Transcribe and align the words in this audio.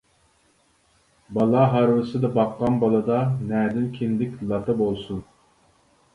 بالا 1.37 1.65
ھارۋىسىدا 1.73 2.31
باققان 2.39 2.81
بالىدا 2.85 3.19
نەدىن 3.53 3.87
كىندىك 4.01 4.43
لاتا 4.55 4.79
بولسۇن! 4.83 5.23